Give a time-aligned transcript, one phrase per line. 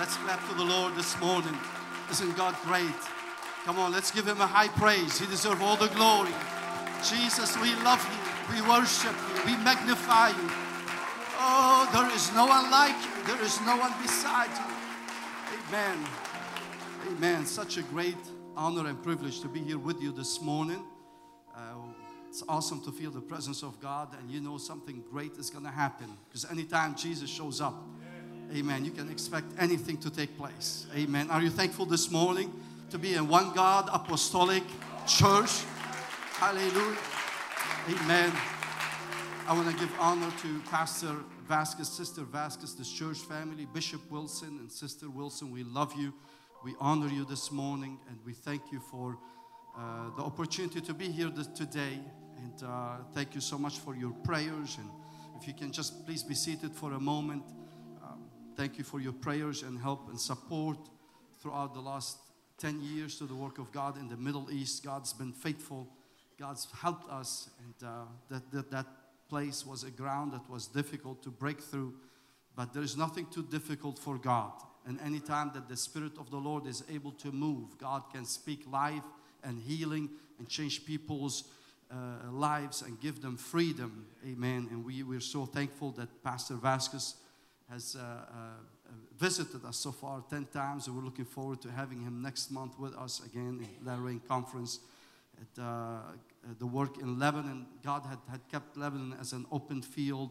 [0.00, 1.54] Let's clap to the Lord this morning.
[2.10, 2.88] Isn't God great?
[3.66, 5.18] Come on, let's give him a high praise.
[5.18, 6.32] He deserves all the glory.
[7.04, 8.54] Jesus, we love you.
[8.54, 9.42] We worship you.
[9.44, 10.50] We magnify you.
[11.38, 13.26] Oh, there is no one like you.
[13.26, 15.68] There is no one beside you.
[15.68, 15.98] Amen.
[17.08, 17.44] Amen.
[17.44, 18.16] Such a great
[18.56, 20.82] honor and privilege to be here with you this morning.
[21.54, 21.74] Uh,
[22.26, 25.66] it's awesome to feel the presence of God, and you know something great is going
[25.66, 27.74] to happen because anytime Jesus shows up,
[28.54, 30.86] amen, you can expect anything to take place.
[30.96, 31.30] Amen.
[31.30, 32.52] Are you thankful this morning
[32.90, 34.62] to be in one God apostolic
[35.06, 35.62] church?
[36.34, 36.96] Hallelujah.
[37.88, 38.32] Amen.
[39.46, 44.58] I want to give honor to Pastor Vasquez, Sister Vasquez, this church family, Bishop Wilson,
[44.60, 45.50] and Sister Wilson.
[45.50, 46.12] We love you.
[46.64, 49.18] We honor you this morning, and we thank you for
[49.76, 51.98] uh, the opportunity to be here today.
[52.36, 54.76] And uh, thank you so much for your prayers.
[54.78, 54.90] And
[55.40, 57.44] if you can just please be seated for a moment.
[58.60, 60.76] Thank you for your prayers and help and support
[61.40, 62.18] throughout the last
[62.58, 64.84] 10 years to the work of God in the Middle East.
[64.84, 65.88] God's been faithful.
[66.38, 67.48] God's helped us.
[67.64, 68.86] And uh, that, that, that
[69.30, 71.94] place was a ground that was difficult to break through.
[72.54, 74.52] But there is nothing too difficult for God.
[74.84, 78.70] And anytime that the Spirit of the Lord is able to move, God can speak
[78.70, 79.04] life
[79.42, 81.44] and healing and change people's
[81.90, 84.04] uh, lives and give them freedom.
[84.22, 84.68] Amen.
[84.70, 87.14] And we, we're so thankful that Pastor Vasquez
[87.70, 90.86] has uh, uh, visited us so far 10 times.
[90.86, 94.80] And we're looking forward to having him next month with us again in Latter Conference.
[95.40, 95.98] At, uh,
[96.58, 100.30] the work in Lebanon, God had, had kept Lebanon as an open field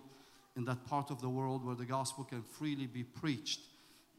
[0.56, 3.62] in that part of the world where the gospel can freely be preached.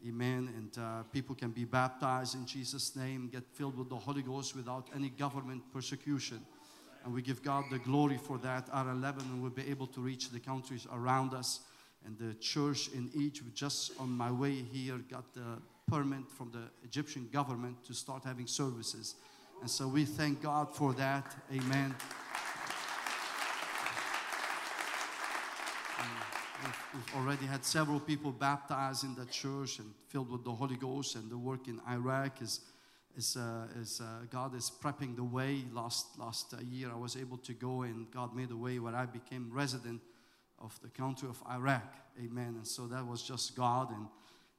[0.06, 0.48] Amen.
[0.56, 4.56] And uh, people can be baptized in Jesus' name, get filled with the Holy Ghost
[4.56, 6.40] without any government persecution.
[7.04, 8.68] And we give God the glory for that.
[8.72, 11.60] Our Lebanon we'll be able to reach the countries around us.
[12.04, 16.62] And the church in Egypt, just on my way here, got the permit from the
[16.84, 19.16] Egyptian government to start having services.
[19.60, 21.36] And so we thank God for that.
[21.52, 21.94] Amen.
[26.92, 31.14] We've already had several people baptized in the church and filled with the Holy Ghost,
[31.14, 32.60] and the work in Iraq is,
[33.16, 35.64] is, uh, is uh, God is prepping the way.
[35.72, 38.96] Last, last uh, year, I was able to go, and God made a way where
[38.96, 40.00] I became resident
[40.60, 41.94] of the country of Iraq.
[42.24, 42.54] Amen.
[42.56, 44.06] And so that was just God, and,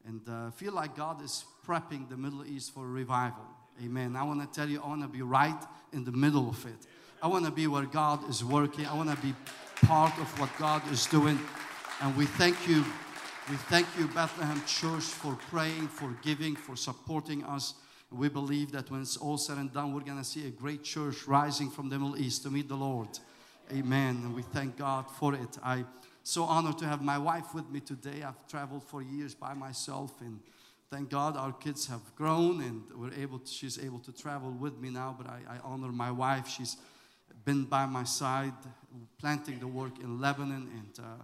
[0.06, 3.46] and uh, feel like God is prepping the Middle East for revival.
[3.84, 4.16] Amen.
[4.16, 5.62] I want to tell you, I want to be right
[5.94, 6.88] in the middle of it.
[7.22, 8.86] I want to be where God is working.
[8.86, 9.34] I want to be
[9.84, 11.40] part of what God is doing.
[12.02, 12.84] And we thank you.
[13.50, 17.76] We thank you, Bethlehem Church, for praying, for giving, for supporting us.
[18.12, 20.84] We believe that when it's all said and done, we're going to see a great
[20.84, 23.08] church rising from the Middle East to meet the Lord.
[23.74, 24.18] Amen.
[24.24, 25.58] And we thank God for it.
[25.64, 25.86] I
[26.24, 28.22] so honored to have my wife with me today.
[28.22, 30.40] I've traveled for years by myself, and
[30.90, 33.40] thank God our kids have grown, and we're able.
[33.40, 35.16] To, she's able to travel with me now.
[35.18, 36.50] But I, I honor my wife.
[36.50, 36.76] She's
[37.46, 38.54] been by my side,
[39.18, 41.06] planting the work in Lebanon, and.
[41.06, 41.24] Uh,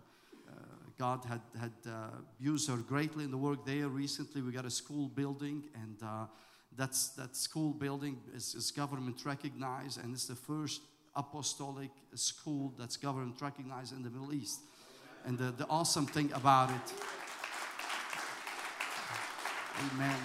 [1.00, 2.08] God had, had uh,
[2.40, 3.88] used her greatly in the work there.
[3.88, 6.26] Recently, we got a school building, and uh,
[6.76, 10.82] that's, that school building is, is, government recognized, and it's the first
[11.18, 14.62] apostolic school that's government recognized in the Middle East.
[15.26, 16.94] And the, the awesome thing about it,
[19.92, 20.16] amen.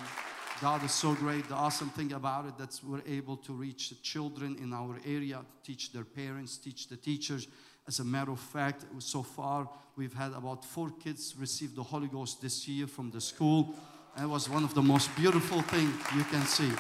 [0.60, 1.48] God is so great.
[1.48, 5.40] The awesome thing about it that we're able to reach the children in our area,
[5.64, 7.48] teach their parents, teach the teachers.
[7.88, 12.06] As a matter of fact, so far we've had about four kids receive the Holy
[12.06, 13.74] Ghost this year from the school.
[14.14, 16.70] And it was one of the most beautiful things you can see.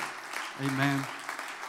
[0.60, 1.04] Amen.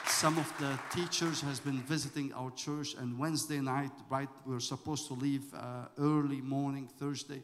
[0.07, 4.59] Some of the teachers has been visiting our church, and Wednesday night, right, we are
[4.59, 7.41] supposed to leave uh, early morning Thursday.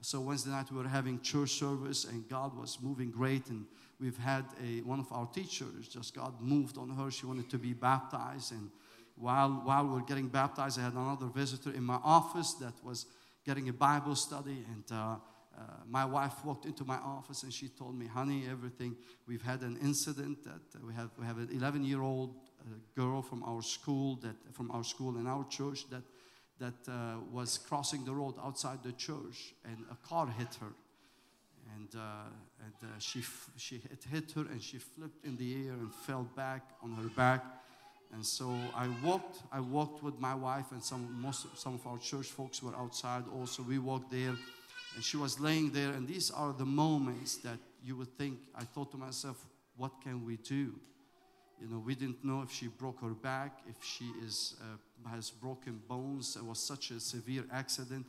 [0.00, 3.48] So Wednesday night we were having church service, and God was moving great.
[3.48, 3.66] And
[4.00, 7.10] we've had a one of our teachers just God moved on her.
[7.10, 8.70] She wanted to be baptized, and
[9.16, 13.06] while, while we are getting baptized, I had another visitor in my office that was
[13.44, 14.64] getting a Bible study.
[14.72, 15.16] And uh,
[15.56, 18.96] uh, my wife walked into my office and she told me, honey, everything.
[19.26, 23.22] We've had an incident that we have, we have an 11 year old uh, girl
[23.22, 26.02] from our school, that, from our school and our church that,
[26.58, 30.72] that uh, was crossing the road outside the church and a car hit her.
[31.76, 33.22] And, uh, and uh, she,
[33.56, 37.08] she, it hit her and she flipped in the air and fell back on her
[37.08, 37.44] back
[38.12, 41.98] and so I walked, I walked with my wife and some, most, some of our
[41.98, 43.62] church folks were outside also.
[43.62, 44.34] We walked there
[44.94, 45.90] and she was laying there.
[45.90, 49.44] And these are the moments that you would think, I thought to myself,
[49.76, 50.74] what can we do?
[51.60, 55.30] You know, we didn't know if she broke her back, if she is, uh, has
[55.30, 56.36] broken bones.
[56.36, 58.06] It was such a severe accident.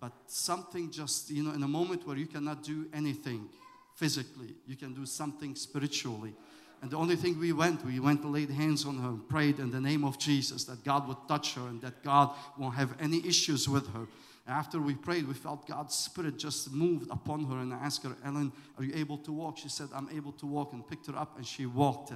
[0.00, 3.48] But something just, you know, in a moment where you cannot do anything
[3.96, 6.34] physically, you can do something spiritually.
[6.82, 9.58] And the only thing we went, we went and laid hands on her and prayed
[9.58, 12.94] in the name of Jesus that God would touch her and that God won't have
[13.00, 14.06] any issues with her.
[14.46, 18.14] After we prayed, we felt God's Spirit just moved upon her and I asked her,
[18.24, 19.56] Ellen, are you able to walk?
[19.56, 22.12] She said, I'm able to walk and picked her up and she walked.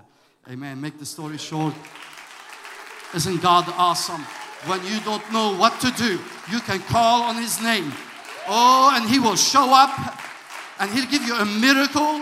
[0.50, 0.78] Amen.
[0.78, 1.74] Make the story short.
[3.14, 4.22] Isn't God awesome?
[4.66, 6.20] When you don't know what to do,
[6.50, 7.92] you can call on His name.
[8.46, 10.18] Oh, and He will show up
[10.80, 12.20] and He'll give you a miracle.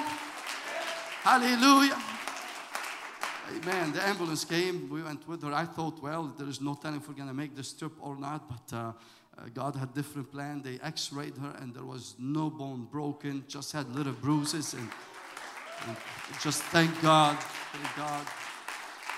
[1.22, 1.98] Hallelujah.
[3.56, 3.92] Amen.
[3.92, 4.88] The ambulance came.
[4.88, 5.52] We went with her.
[5.52, 8.16] I thought, well, there is no telling if we're going to make this trip or
[8.16, 8.48] not.
[8.48, 8.92] But uh,
[9.38, 10.62] uh, God had different plan.
[10.62, 13.44] They X-rayed her, and there was no bone broken.
[13.48, 14.88] Just had little bruises, and,
[15.86, 15.96] and
[16.42, 17.36] just thank God,
[17.72, 18.26] thank God.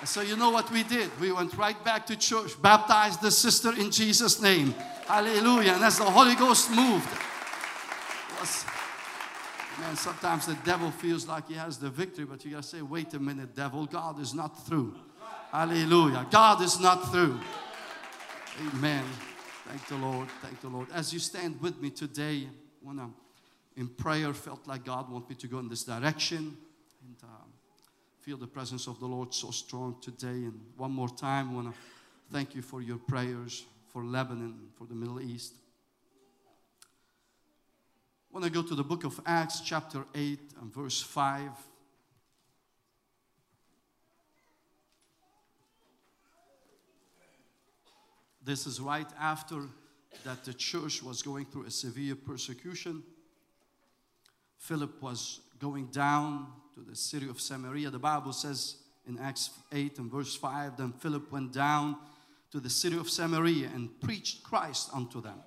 [0.04, 1.10] So you know what we did?
[1.20, 4.72] We went right back to church, baptized the sister in Jesus' name.
[5.06, 5.72] Hallelujah.
[5.72, 7.08] And as the Holy Ghost moved,
[8.38, 8.64] was,
[9.80, 13.12] man, sometimes the devil feels like he has the victory, but you gotta say, wait
[13.14, 14.94] a minute, devil, God is not through.
[15.50, 16.26] Hallelujah.
[16.30, 17.40] God is not through.
[18.74, 19.04] Amen.
[19.68, 20.28] Thank the Lord.
[20.40, 20.88] Thank the Lord.
[20.94, 22.48] As you stand with me today,
[22.80, 23.14] when I'm
[23.76, 26.56] in prayer, felt like God want me to go in this direction.
[27.04, 27.52] And um,
[28.22, 30.28] feel the presence of the Lord so strong today.
[30.28, 31.80] And one more time, I want to
[32.32, 35.52] thank you for your prayers for Lebanon, for the Middle East.
[38.30, 41.50] I want to go to the book of Acts, chapter 8, and verse 5.
[48.48, 49.64] This is right after
[50.24, 53.02] that the church was going through a severe persecution.
[54.56, 57.90] Philip was going down to the city of Samaria.
[57.90, 61.98] The Bible says in Acts 8 and verse 5 Then Philip went down
[62.50, 65.40] to the city of Samaria and preached Christ unto them.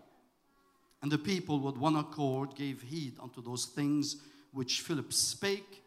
[1.01, 4.17] And the people with one accord gave heed unto those things
[4.53, 5.83] which Philip spake,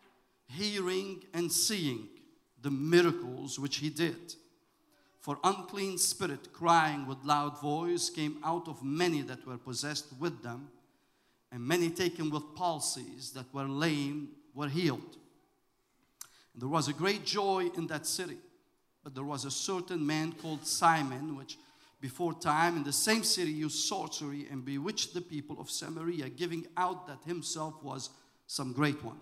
[0.49, 2.08] hearing and seeing
[2.60, 4.34] the miracles which he did.
[5.25, 10.43] For unclean spirit, crying with loud voice, came out of many that were possessed with
[10.43, 10.69] them,
[11.50, 15.17] and many taken with palsies that were lame were healed.
[16.53, 18.37] And there was a great joy in that city.
[19.03, 21.56] But there was a certain man called Simon, which
[22.03, 26.67] before time in the same city used sorcery and bewitched the people of Samaria, giving
[26.77, 28.11] out that himself was
[28.47, 29.20] some great one.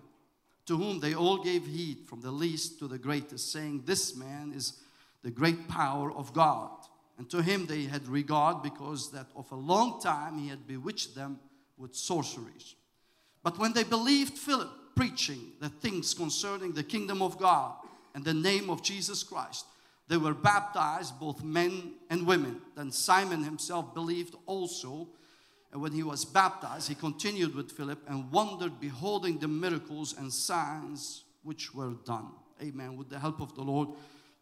[0.65, 4.51] To whom they all gave heed, from the least to the greatest, saying, This man
[4.53, 4.82] is
[5.23, 6.69] the great power of God.
[7.17, 11.15] And to him they had regard because that of a long time he had bewitched
[11.15, 11.39] them
[11.77, 12.75] with sorceries.
[13.43, 17.73] But when they believed Philip preaching the things concerning the kingdom of God
[18.13, 19.65] and the name of Jesus Christ,
[20.07, 22.61] they were baptized, both men and women.
[22.75, 25.07] Then Simon himself believed also.
[25.71, 30.31] And when he was baptized, he continued with Philip and wondered, beholding the miracles and
[30.31, 32.27] signs which were done.
[32.61, 32.95] Amen.
[32.95, 33.89] With the help of the Lord,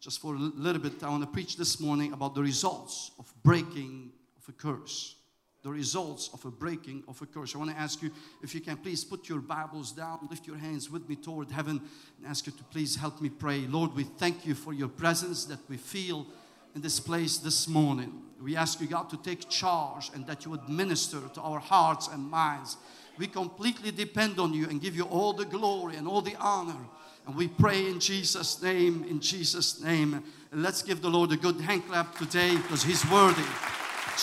[0.02, 3.32] just for a little bit, I want to preach this morning about the results of
[3.42, 5.14] breaking of a curse
[5.62, 7.54] the results of a breaking of a curse.
[7.54, 8.10] I want to ask you
[8.42, 11.80] if you can please put your Bibles down, lift your hands with me toward heaven,
[12.18, 13.60] and ask you to please help me pray.
[13.60, 16.26] Lord, we thank you for your presence that we feel
[16.74, 18.22] in this place this morning.
[18.42, 22.08] We ask you, God, to take charge and that you would minister to our hearts
[22.08, 22.76] and minds.
[23.16, 26.88] We completely depend on you and give you all the glory and all the honor.
[27.26, 30.22] And we pray in Jesus' name, in Jesus' name.
[30.50, 33.44] And let's give the Lord a good hand clap today because He's worthy.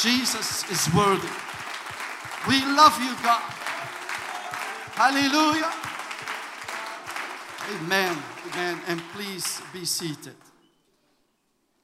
[0.01, 1.29] Jesus is worthy.
[2.47, 3.41] We love you, God.
[4.93, 5.71] Hallelujah.
[7.77, 8.17] Amen.
[8.51, 8.81] Amen.
[8.87, 10.35] And please be seated.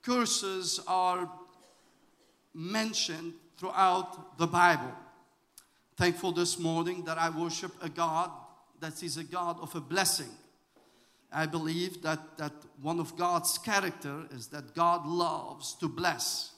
[0.04, 1.30] Curses are
[2.54, 4.92] mentioned throughout the Bible.
[5.96, 8.30] Thankful this morning that I worship a God
[8.80, 10.30] that is a God of a blessing.
[11.36, 16.54] I believe that, that one of God's character is that God loves to bless.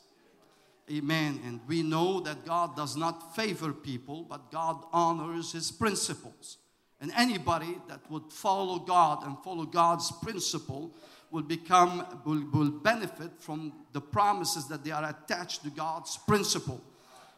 [0.91, 1.41] Amen.
[1.43, 6.57] And we know that God does not favor people, but God honors his principles.
[7.01, 10.93] And anybody that would follow God and follow God's principle
[11.31, 16.81] will become, will, will benefit from the promises that they are attached to God's principle.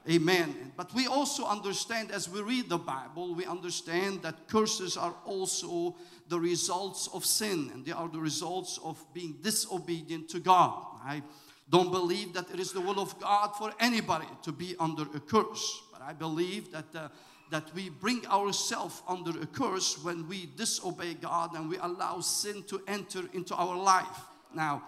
[0.09, 0.71] Amen.
[0.75, 5.95] But we also understand as we read the Bible, we understand that curses are also
[6.29, 10.83] the results of sin and they are the results of being disobedient to God.
[11.03, 11.21] I
[11.69, 15.19] don't believe that it is the will of God for anybody to be under a
[15.19, 15.81] curse.
[15.91, 17.09] But I believe that, uh,
[17.51, 22.63] that we bring ourselves under a curse when we disobey God and we allow sin
[22.63, 24.23] to enter into our life.
[24.55, 24.81] Now,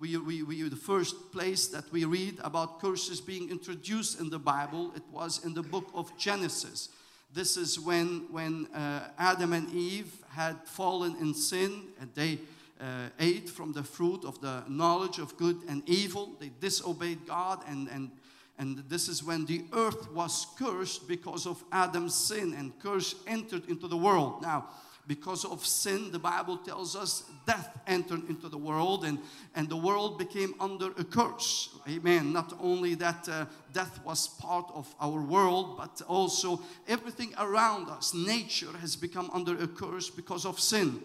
[0.00, 4.38] we, we, we, the first place that we read about curses being introduced in the
[4.38, 6.90] Bible, it was in the book of Genesis.
[7.34, 12.38] This is when, when uh, Adam and Eve had fallen in sin and they
[12.80, 16.36] uh, ate from the fruit of the knowledge of good and evil.
[16.38, 18.10] They disobeyed God, and, and,
[18.56, 23.68] and this is when the earth was cursed because of Adam's sin, and curse entered
[23.68, 24.42] into the world.
[24.42, 24.68] Now,
[25.08, 29.18] because of sin, the Bible tells us death entered into the world and,
[29.54, 31.70] and the world became under a curse.
[31.88, 32.32] Amen.
[32.32, 38.12] Not only that uh, death was part of our world, but also everything around us,
[38.12, 41.00] nature has become under a curse because of sin.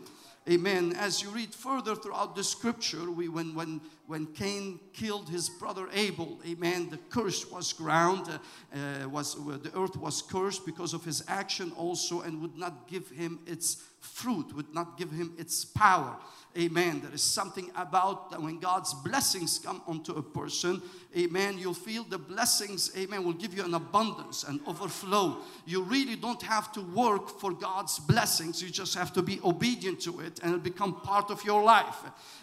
[0.49, 0.93] Amen.
[0.97, 5.87] As you read further throughout the scripture, we, when, when, when Cain killed his brother
[5.93, 11.05] Abel, amen, the curse was ground, uh, was, uh, the earth was cursed because of
[11.05, 15.63] his action also and would not give him its fruit, would not give him its
[15.63, 16.17] power.
[16.55, 17.01] Amen.
[17.01, 20.83] There is something about that when God's blessings come onto a person,
[21.17, 25.37] amen, you'll feel the blessings, amen, will give you an abundance and overflow.
[25.65, 30.01] You really don't have to work for God's blessings, you just have to be obedient
[30.01, 31.97] to it and it'll become part of your life.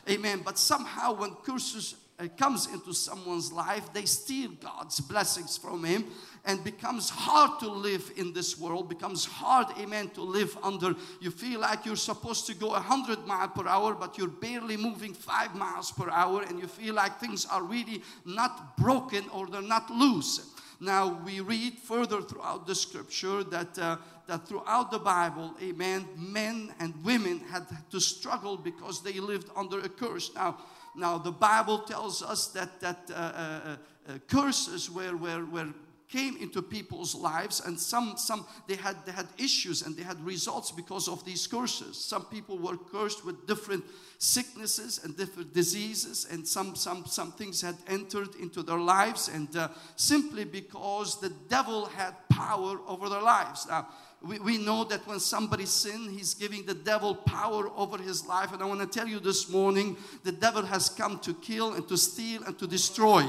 [0.09, 0.43] Amen.
[0.45, 1.95] But somehow when curses
[2.29, 6.05] comes into someone's life, they steal God's blessings from him
[6.45, 11.31] and becomes hard to live in this world becomes hard amen to live under you
[11.31, 15.55] feel like you're supposed to go 100 miles per hour but you're barely moving 5
[15.55, 19.91] miles per hour and you feel like things are really not broken or they're not
[19.91, 23.97] loose now we read further throughout the scripture that uh,
[24.27, 29.81] that throughout the Bible, amen, men and women had to struggle because they lived under
[29.81, 30.31] a curse.
[30.37, 30.57] Now,
[30.95, 33.77] now the Bible tells us that that uh, uh,
[34.09, 35.69] uh, curses were, were, were
[36.11, 40.21] came into people's lives and some some they had they had issues and they had
[40.25, 41.97] results because of these curses.
[41.97, 43.85] Some people were cursed with different
[44.19, 49.57] sicknesses and different diseases and some some some things had entered into their lives and
[49.57, 53.67] uh, simply because the devil had power over their lives.
[53.69, 53.87] Now
[54.23, 58.53] we, we know that when somebody sins, he's giving the devil power over his life.
[58.53, 61.89] And I want to tell you this morning the devil has come to kill and
[61.89, 63.25] to steal and to destroy.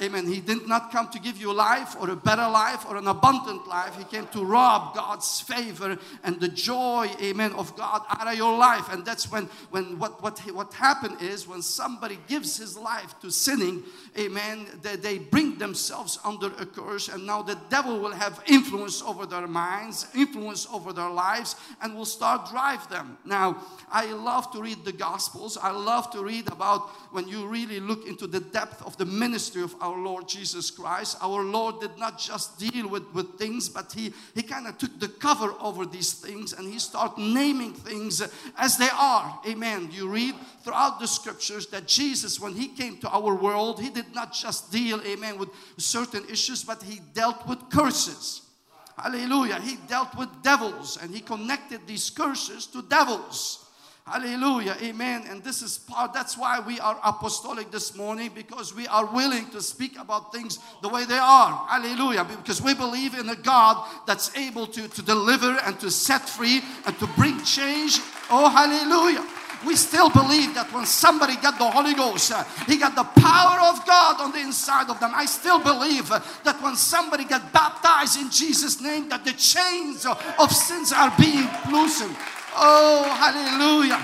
[0.00, 0.26] Amen.
[0.26, 3.66] He did not come to give you life or a better life or an abundant
[3.66, 3.96] life.
[3.96, 8.56] He came to rob God's favor and the joy, amen, of God out of your
[8.56, 8.92] life.
[8.92, 13.30] And that's when, when what, what, what happened is when somebody gives his life to
[13.30, 13.82] sinning,
[14.18, 17.08] amen, they, they bring themselves under a curse.
[17.08, 21.94] And now the devil will have influence over their minds, influence over their lives, and
[21.94, 23.18] will start drive them.
[23.24, 25.56] Now, I love to read the Gospels.
[25.56, 29.62] I love to read about when you really look into the depth of the ministry
[29.62, 31.18] of our Lord Jesus Christ.
[31.20, 34.98] Our Lord did not just deal with, with things, but He, he kind of took
[34.98, 38.22] the cover over these things and He started naming things
[38.56, 39.40] as they are.
[39.46, 39.88] Amen.
[39.92, 44.14] You read throughout the scriptures that Jesus, when He came to our world, He did
[44.14, 48.42] not just deal, amen, with certain issues, but He dealt with curses.
[48.96, 49.58] Hallelujah.
[49.60, 53.61] He dealt with devils and He connected these curses to devils.
[54.04, 54.76] Hallelujah.
[54.82, 55.24] Amen.
[55.30, 59.48] And this is part, that's why we are apostolic this morning because we are willing
[59.50, 61.66] to speak about things the way they are.
[61.68, 62.24] Hallelujah.
[62.24, 66.62] Because we believe in a God that's able to, to deliver and to set free
[66.84, 68.00] and to bring change.
[68.28, 69.24] Oh, hallelujah.
[69.64, 73.60] We still believe that when somebody got the Holy Ghost, uh, he got the power
[73.70, 75.12] of God on the inside of them.
[75.14, 80.04] I still believe uh, that when somebody got baptized in Jesus' name, that the chains
[80.04, 82.16] of sins are being loosened.
[82.54, 84.00] Oh, hallelujah.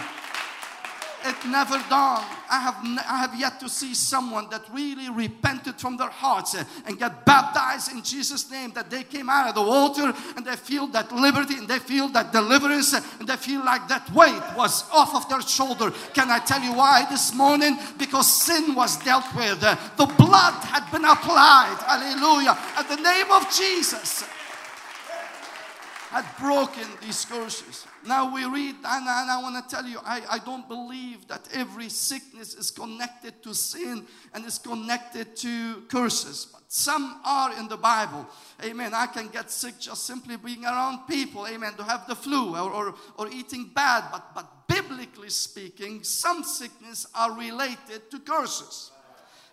[1.24, 2.24] It never dawned.
[2.50, 6.64] I have, I have yet to see someone that really repented from their hearts eh,
[6.86, 10.56] and got baptized in Jesus' name, that they came out of the water and they
[10.56, 14.42] feel that liberty and they feel that deliverance eh, and they feel like that weight
[14.56, 15.92] was off of their shoulder.
[16.14, 17.76] Can I tell you why this morning?
[17.98, 19.76] Because sin was dealt with, eh.
[19.96, 21.76] the blood had been applied.
[21.84, 22.56] Hallelujah.
[22.76, 24.24] At the name of Jesus
[26.10, 27.86] had broken these curses.
[28.06, 31.46] Now we read, and, and I want to tell you, I, I don't believe that
[31.52, 36.46] every sickness is connected to sin and is connected to curses.
[36.50, 38.26] But some are in the Bible.
[38.64, 38.94] Amen.
[38.94, 41.46] I can get sick just simply being around people.
[41.46, 41.74] Amen.
[41.74, 44.04] To have the flu or, or, or eating bad.
[44.10, 48.92] But, but biblically speaking, some sickness are related to curses.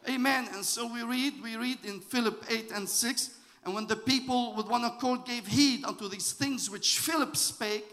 [0.09, 0.47] Amen.
[0.53, 3.29] And so we read, we read in Philip 8 and 6
[3.65, 7.85] and when the people with one accord gave heed unto these things which Philip spake,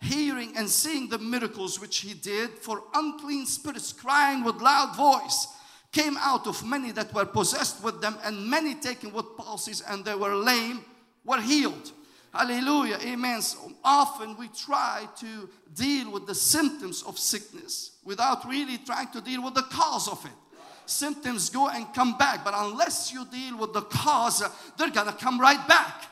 [0.00, 5.48] hearing and seeing the miracles which he did, for unclean spirits crying with loud voice
[5.92, 10.04] came out of many that were possessed with them, and many taken with palsies, and
[10.04, 10.84] they were lame,
[11.24, 11.92] were healed.
[12.32, 12.98] Hallelujah.
[13.02, 13.40] Amen.
[13.42, 19.20] So often we try to deal with the symptoms of sickness without really trying to
[19.20, 20.47] deal with the cause of it
[20.88, 22.44] symptoms go and come back.
[22.44, 24.42] But unless you deal with the cause,
[24.76, 26.04] they're gonna come right back.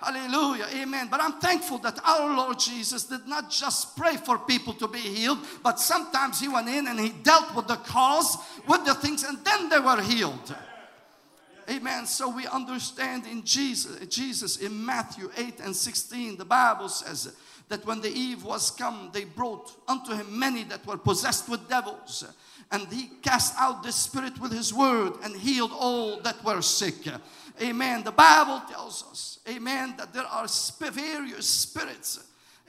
[0.00, 0.66] Hallelujah.
[0.74, 1.08] Amen.
[1.10, 4.98] But I'm thankful that our Lord Jesus did not just pray for people to be
[4.98, 8.36] healed, but sometimes He went in and He dealt with the cause,
[8.68, 10.54] with the things, and then they were healed.
[11.68, 12.06] Amen.
[12.06, 17.34] So we understand in Jesus, Jesus in Matthew 8 and 16, the Bible says
[17.68, 21.68] that when the eve was come, they brought unto him many that were possessed with
[21.68, 22.24] devils.
[22.72, 26.94] And he cast out the spirit with his word and healed all that were sick.
[27.62, 28.02] Amen.
[28.02, 30.46] The Bible tells us, amen, that there are
[30.90, 32.18] various spirits.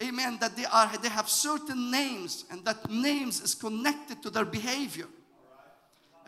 [0.01, 0.38] Amen.
[0.39, 5.08] That they are they have certain names, and that names is connected to their behavior.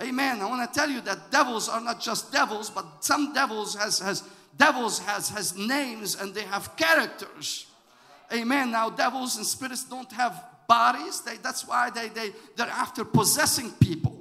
[0.01, 0.41] Amen.
[0.41, 3.99] I want to tell you that devils are not just devils, but some devils has
[3.99, 4.23] has
[4.57, 7.67] devils has has names and they have characters.
[8.33, 8.71] Amen.
[8.71, 11.19] Now devils and spirits don't have bodies.
[11.21, 14.15] They, that's why they, they they're after possessing people.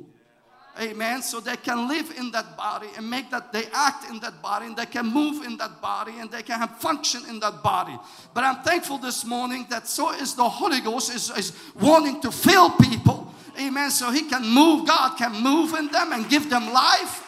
[0.81, 1.23] Amen.
[1.23, 4.67] So they can live in that body and make that they act in that body
[4.67, 7.97] and they can move in that body and they can have function in that body.
[8.35, 12.33] But I'm thankful this morning that so is the Holy Ghost is, is wanting to
[12.33, 13.29] fill people
[13.59, 13.91] Amen.
[13.91, 17.25] So he can move, God can move in them and give them life.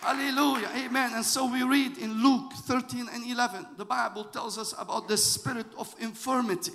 [0.00, 0.68] Hallelujah.
[0.76, 1.12] Amen.
[1.14, 5.16] And so we read in Luke 13 and 11, the Bible tells us about the
[5.16, 6.72] spirit of infirmity.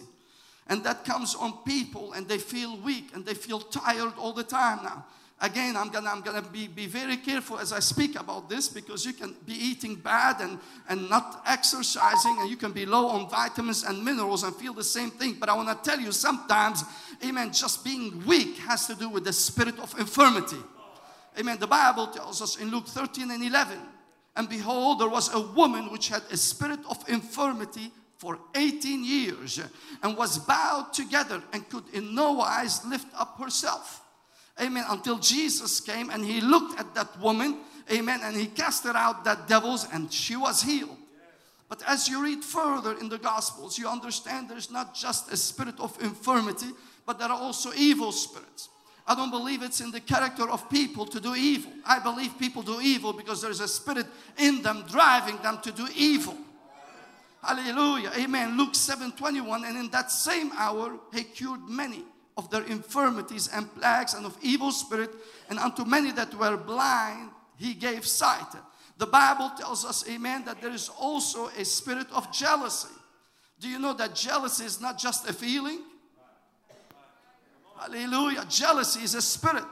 [0.69, 4.43] And that comes on people and they feel weak and they feel tired all the
[4.43, 5.05] time now.
[5.41, 9.05] Again, I'm gonna, I'm gonna be, be very careful as I speak about this because
[9.05, 10.59] you can be eating bad and,
[10.89, 14.83] and not exercising, and you can be low on vitamins and minerals and feel the
[14.83, 15.37] same thing.
[15.39, 16.83] But I wanna tell you, sometimes,
[17.23, 20.57] amen, just being weak has to do with the spirit of infirmity.
[21.39, 21.57] Amen.
[21.57, 23.79] The Bible tells us in Luke 13 and 11,
[24.35, 29.61] and behold, there was a woman which had a spirit of infirmity for 18 years
[30.03, 34.03] and was bowed together and could in no wise lift up herself.
[34.61, 34.83] Amen.
[34.89, 37.59] Until Jesus came and he looked at that woman.
[37.89, 38.19] Amen.
[38.21, 40.97] And he casted out that devils and she was healed.
[41.69, 45.79] But as you read further in the Gospels, you understand there's not just a spirit
[45.79, 46.71] of infirmity,
[47.05, 48.67] but there are also evil spirits.
[49.07, 51.71] I don't believe it's in the character of people to do evil.
[51.85, 55.87] I believe people do evil because there's a spirit in them driving them to do
[55.95, 56.35] evil.
[57.41, 58.11] Hallelujah.
[58.17, 58.57] Amen.
[58.57, 59.65] Luke 7 21.
[59.65, 62.03] And in that same hour, he cured many
[62.37, 65.11] of their infirmities and plagues and of evil spirit,
[65.49, 68.47] and unto many that were blind he gave sight.
[68.97, 72.93] The Bible tells us, amen, that there is also a spirit of jealousy.
[73.59, 75.79] Do you know that jealousy is not just a feeling?
[77.77, 78.45] Hallelujah.
[78.49, 79.65] Jealousy is a spirit.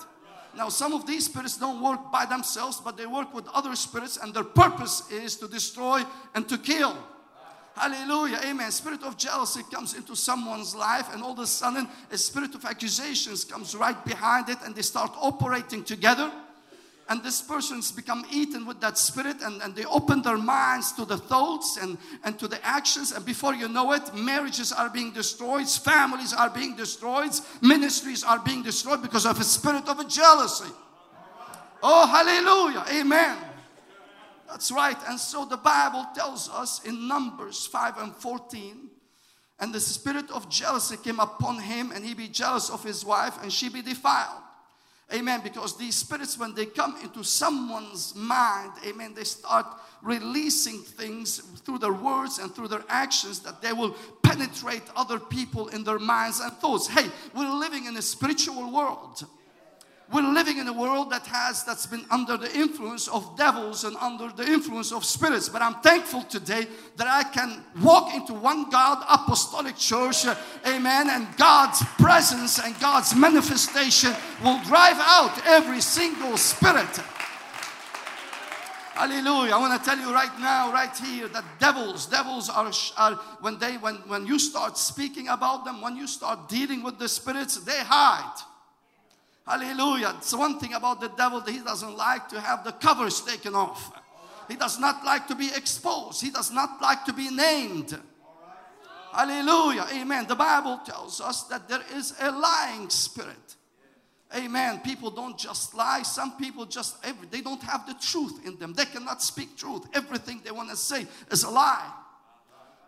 [0.55, 4.17] Now, some of these spirits don't work by themselves, but they work with other spirits,
[4.17, 6.03] and their purpose is to destroy
[6.33, 6.97] and to kill.
[7.77, 8.39] Hallelujah.
[8.43, 8.71] Amen.
[8.71, 12.65] Spirit of jealousy comes into someone's life, and all of a sudden, a spirit of
[12.65, 16.31] accusations comes right behind it, and they start operating together.
[17.09, 21.05] And this person's become eaten with that spirit, and, and they open their minds to
[21.05, 23.11] the thoughts and, and to the actions.
[23.11, 28.39] And before you know it, marriages are being destroyed, families are being destroyed, ministries are
[28.39, 30.71] being destroyed because of a spirit of a jealousy.
[31.81, 32.99] Oh, hallelujah.
[32.99, 33.37] Amen.
[34.47, 34.97] That's right.
[35.07, 38.89] And so the Bible tells us in Numbers 5 and 14,
[39.59, 43.41] and the spirit of jealousy came upon him, and he be jealous of his wife,
[43.41, 44.41] and she be defiled.
[45.13, 45.41] Amen.
[45.43, 49.65] Because these spirits, when they come into someone's mind, amen, they start
[50.01, 55.69] releasing things through their words and through their actions that they will penetrate other people
[55.69, 56.87] in their minds and thoughts.
[56.87, 59.25] Hey, we're living in a spiritual world
[60.11, 63.95] we're living in a world that has that's been under the influence of devils and
[63.97, 68.69] under the influence of spirits but i'm thankful today that i can walk into one
[68.69, 75.81] god apostolic church uh, amen and god's presence and god's manifestation will drive out every
[75.81, 76.99] single spirit
[78.97, 79.53] Hallelujah.
[79.53, 83.59] I want to tell you right now, right here, that devils, devils are, are when
[83.59, 87.57] they when when you start speaking about them, when you start dealing with the spirits,
[87.57, 88.41] they hide.
[89.47, 90.15] Hallelujah.
[90.17, 93.55] It's one thing about the devil that he doesn't like to have the covers taken
[93.55, 93.91] off.
[94.49, 96.21] He does not like to be exposed.
[96.21, 97.97] He does not like to be named.
[99.13, 99.87] Hallelujah.
[99.93, 100.27] Amen.
[100.27, 103.55] The Bible tells us that there is a lying spirit.
[104.35, 104.81] Amen.
[104.83, 106.01] People don't just lie.
[106.01, 108.73] Some people just they don't have the truth in them.
[108.73, 109.87] They cannot speak truth.
[109.93, 111.89] Everything they want to say is a lie.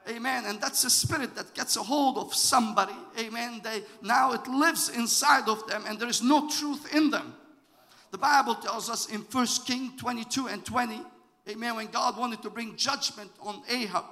[0.10, 0.46] Amen.
[0.46, 2.96] And that's a spirit that gets a hold of somebody.
[3.20, 3.62] Amen.
[3.64, 7.36] They now it lives inside of them and there is no truth in them.
[8.12, 11.02] The Bible tells us in First King 22 and 20,
[11.48, 14.06] Amen, when God wanted to bring judgment on Ahab,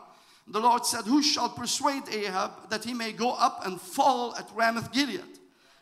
[0.47, 4.49] the Lord said, Who shall persuade Ahab that he may go up and fall at
[4.55, 5.21] Ramoth Gilead?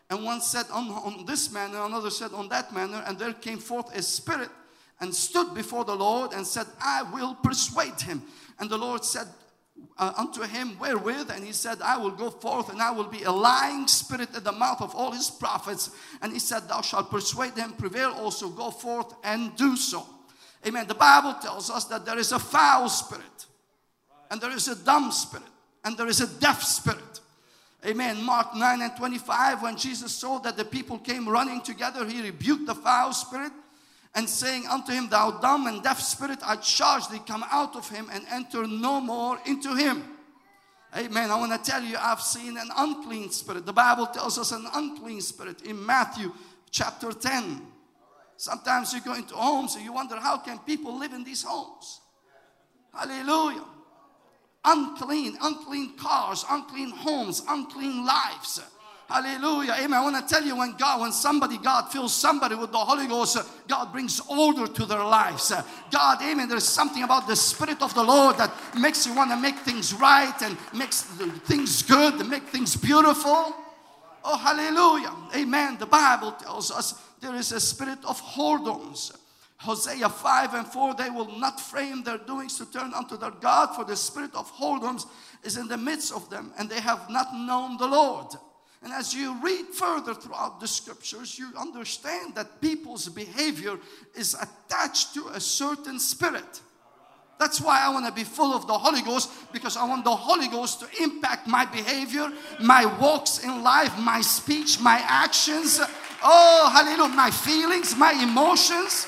[0.10, 3.58] And one said on, on this manner, another said on that manner, and there came
[3.58, 4.50] forth a spirit
[5.00, 8.24] and stood before the Lord and said, I will persuade him.
[8.60, 9.28] And the Lord said
[9.98, 11.32] uh, unto him, Wherewith?
[11.32, 14.44] And he said, I will go forth and I will be a lying spirit at
[14.44, 15.92] the mouth of all his prophets.
[16.22, 20.06] And he said, Thou shalt persuade them, prevail also, go forth and do so.
[20.68, 20.88] Amen.
[20.88, 23.46] The Bible tells us that there is a foul spirit,
[24.32, 25.46] and there is a dumb spirit,
[25.84, 27.22] and there is a deaf spirit.
[27.86, 28.24] Amen.
[28.24, 32.66] Mark 9 and 25, when Jesus saw that the people came running together, he rebuked
[32.66, 33.52] the foul spirit
[34.16, 37.90] and saying unto him, Thou dumb and deaf spirit, I charge thee, come out of
[37.90, 40.04] him and enter no more into him.
[40.96, 41.30] Amen.
[41.30, 43.66] I want to tell you, I've seen an unclean spirit.
[43.66, 46.32] The Bible tells us an unclean spirit in Matthew
[46.72, 47.62] chapter 10.
[48.38, 52.00] Sometimes you go into homes and you wonder, how can people live in these homes?
[52.94, 53.66] Hallelujah.
[54.64, 58.62] Unclean, unclean cars, unclean homes, unclean lives.
[59.08, 59.76] Hallelujah.
[59.80, 59.94] Amen.
[59.94, 63.06] I want to tell you when God, when somebody, God fills somebody with the Holy
[63.06, 63.38] Ghost,
[63.68, 65.54] God brings order to their lives.
[65.92, 66.50] God, amen.
[66.50, 69.94] There's something about the Spirit of the Lord that makes you want to make things
[69.94, 73.54] right and makes things good, make things beautiful.
[74.24, 75.14] Oh, hallelujah.
[75.36, 75.78] Amen.
[75.78, 79.16] The Bible tells us there is a spirit of whoredoms.
[79.58, 83.76] Hosea 5 and 4, they will not frame their doings to turn unto their God,
[83.76, 85.06] for the spirit of whoredoms
[85.44, 88.34] is in the midst of them, and they have not known the Lord.
[88.86, 93.80] And as you read further throughout the scriptures, you understand that people's behavior
[94.16, 96.62] is attached to a certain spirit.
[97.40, 100.16] That's why I want to be full of the Holy Ghost because I want the
[100.16, 105.82] Holy Ghost to impact my behavior, my walks in life, my speech, my actions.
[106.24, 109.08] Oh, hallelujah, my feelings, my emotions.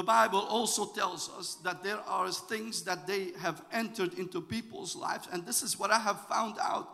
[0.00, 4.96] The Bible also tells us that there are things that they have entered into people's
[4.96, 6.88] lives, and this is what I have found out.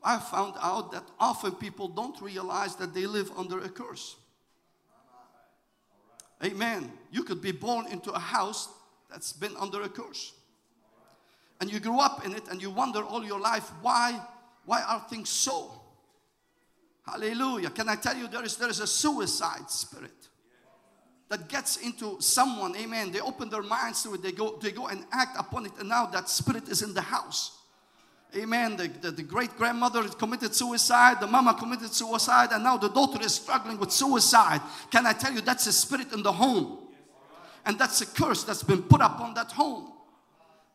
[0.00, 4.14] I found out that often people don't realize that they live under a curse.
[6.44, 6.92] Amen.
[7.10, 8.68] You could be born into a house
[9.10, 10.32] that's been under a curse.
[11.60, 14.20] And you grew up in it and you wonder all your life, why,
[14.66, 15.82] why are things so?
[17.04, 17.70] Hallelujah.
[17.70, 20.28] Can I tell you there is there is a suicide spirit
[21.32, 23.10] that gets into someone, amen.
[23.10, 25.88] They open their minds to it, they go, they go and act upon it, and
[25.88, 27.56] now that spirit is in the house.
[28.36, 28.76] Amen.
[28.76, 33.18] The, the, the great grandmother committed suicide, the mama committed suicide, and now the daughter
[33.22, 34.60] is struggling with suicide.
[34.90, 36.80] Can I tell you that's a spirit in the home?
[37.64, 39.90] And that's a curse that's been put upon that home.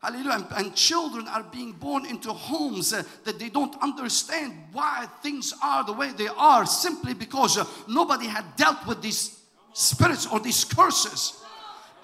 [0.02, 0.38] Hallelujah.
[0.38, 5.54] And, and children are being born into homes uh, that they don't understand why things
[5.62, 9.37] are the way they are simply because uh, nobody had dealt with these
[9.72, 11.38] spirits or these curses.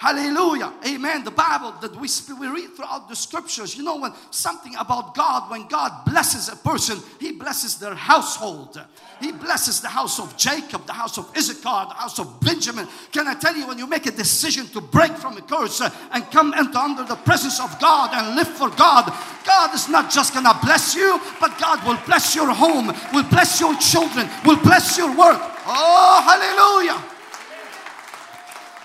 [0.04, 0.70] Hallelujah.
[0.86, 1.24] Amen.
[1.24, 5.50] The Bible that we, we read throughout the scriptures, you know, when something about God,
[5.50, 8.78] when God blesses a person, He blesses their household.
[9.20, 12.86] He blesses the house of Jacob, the house of Issachar, the house of Benjamin.
[13.12, 15.88] Can I tell you, when you make a decision to break from a curse uh,
[16.12, 19.10] and come into under the presence of God and live for God,
[19.46, 23.58] God is not just gonna bless you, but God will bless your home, will bless
[23.58, 25.40] your children, will bless your work.
[25.66, 27.13] Oh, hallelujah.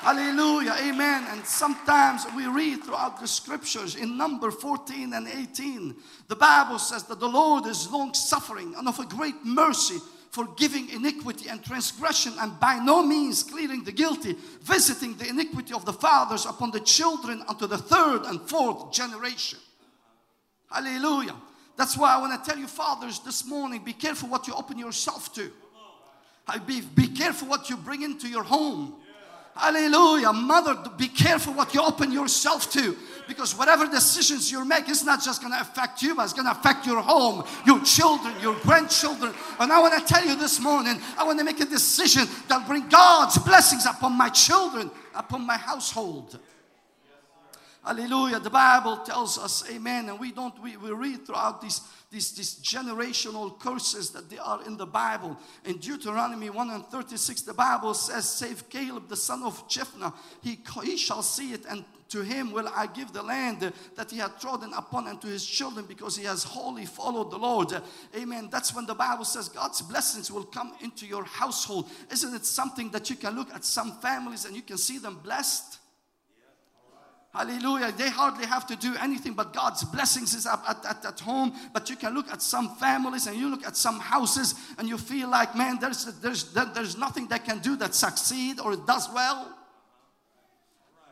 [0.01, 0.75] Hallelujah.
[0.79, 1.25] Amen.
[1.29, 5.93] And sometimes we read throughout the scriptures in number 14 and 18,
[6.29, 9.97] the Bible says that the Lord is long suffering and of a great mercy,
[10.31, 15.83] forgiving iniquity and transgression, and by no means clearing the guilty, visiting the iniquity of
[15.83, 19.59] the fathers upon the children unto the third and fourth generation.
[20.71, 21.35] Hallelujah.
[21.75, 24.77] That's why I want to tell you, fathers, this morning be careful what you open
[24.77, 25.51] yourself to.
[26.65, 28.95] Be, be careful what you bring into your home.
[29.55, 30.31] Hallelujah.
[30.31, 32.95] Mother, be careful what you open yourself to.
[33.27, 36.45] Because whatever decisions you make, it's not just going to affect you, but it's going
[36.45, 39.33] to affect your home, your children, your grandchildren.
[39.59, 42.65] And I want to tell you this morning, I want to make a decision that
[42.65, 46.39] bring God's blessings upon my children, upon my household.
[47.89, 48.39] Hallelujah.
[48.39, 50.09] The Bible tells us, amen.
[50.09, 54.63] And we don't, we, we read throughout these, these, these generational curses that they are
[54.67, 55.35] in the Bible.
[55.65, 60.59] In Deuteronomy 1 and 36, the Bible says, Save Caleb, the son of Jephunneh, he,
[60.83, 64.39] he shall see it, and to him will I give the land that he had
[64.39, 67.73] trodden upon, and to his children, because he has wholly followed the Lord.
[68.15, 68.49] Amen.
[68.51, 71.89] That's when the Bible says God's blessings will come into your household.
[72.11, 75.19] Isn't it something that you can look at some families and you can see them
[75.23, 75.78] blessed?
[77.33, 77.91] Hallelujah.
[77.91, 81.53] They hardly have to do anything, but God's blessings is up at, at, at home.
[81.73, 84.97] But you can look at some families and you look at some houses and you
[84.97, 89.55] feel like, man, there's, there's, there's nothing they can do that succeed or does well.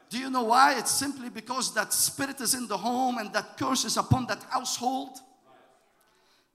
[0.10, 0.77] Do you know why?
[0.80, 4.41] It's simply because that spirit is in the home and that curse is upon that
[4.49, 5.19] household.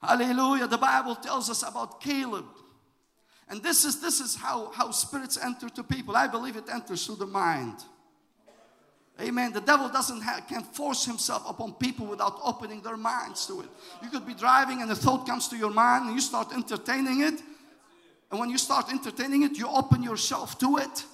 [0.02, 0.66] Hallelujah.
[0.66, 2.46] The Bible tells us about Caleb
[3.48, 6.16] And this is this is how, how spirits enter to people.
[6.16, 7.84] I believe it enters through the mind.
[9.22, 9.52] Amen.
[9.52, 13.68] The devil doesn't have, can force himself upon people without opening their minds to it.
[14.02, 17.20] You could be driving and a thought comes to your mind and you start entertaining
[17.20, 17.40] it.
[18.30, 21.04] And when you start entertaining it, you open yourself to it.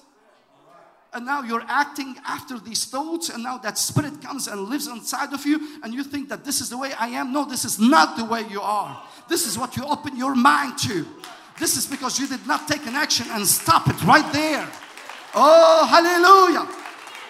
[1.11, 5.33] And now you're acting after these thoughts, and now that spirit comes and lives inside
[5.33, 7.33] of you, and you think that this is the way I am.
[7.33, 9.03] No, this is not the way you are.
[9.27, 11.07] This is what you open your mind to.
[11.57, 14.69] This is because you did not take an action and stop it right there.
[15.33, 16.88] Oh, hallelujah.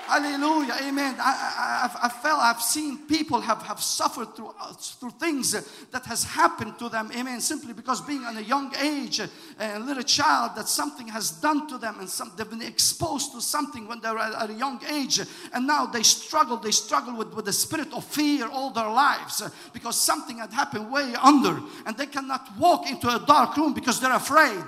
[0.10, 0.76] Hallelujah.
[0.82, 1.16] Amen.
[1.20, 5.52] I, I, I felt, I've seen people have, have suffered through, uh, through things
[5.92, 7.12] that has happened to them.
[7.16, 7.40] Amen.
[7.40, 11.78] Simply because being in a young age, a little child, that something has done to
[11.78, 15.20] them and some, they've been exposed to something when they're at, at a young age.
[15.54, 19.44] And now they struggle, they struggle with, with the spirit of fear all their lives
[19.74, 24.00] because something had happened way under and they cannot walk into a dark room because
[24.00, 24.66] they're afraid.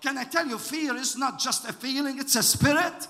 [0.00, 3.08] Can I tell you, fear is not just a feeling, it's a spirit.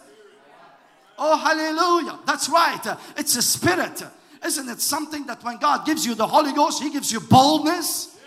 [1.22, 2.18] Oh, hallelujah.
[2.24, 2.80] That's right.
[3.18, 4.02] It's a spirit.
[4.42, 8.18] Isn't it something that when God gives you the Holy Ghost, He gives you boldness?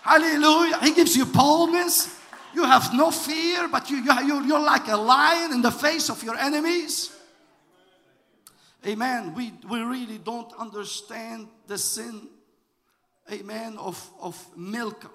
[0.00, 0.78] Hallelujah.
[0.80, 2.16] He gives you boldness.
[2.54, 6.22] You have no fear, but you, you, you're like a lion in the face of
[6.22, 7.16] your enemies.
[8.86, 9.34] Amen.
[9.34, 12.28] We, we really don't understand the sin,
[13.30, 15.10] amen, of, of Milcah.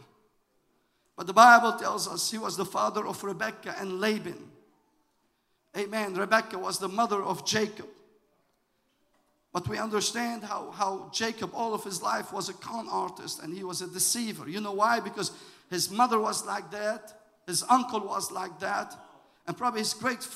[1.15, 4.51] But the Bible tells us he was the father of Rebekah and Laban.
[5.78, 6.16] Amen.
[6.16, 7.88] Rebecca was the mother of Jacob.
[9.52, 13.54] But we understand how, how Jacob, all of his life, was a con artist and
[13.54, 14.50] he was a deceiver.
[14.50, 15.00] You know why?
[15.00, 15.32] Because
[15.70, 17.14] his mother was like that,
[17.48, 18.96] his uncle was like that,
[19.48, 20.28] and probably his great